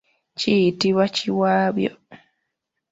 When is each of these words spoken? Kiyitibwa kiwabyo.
Kiyitibwa 0.39 1.03
kiwabyo. 1.15 1.91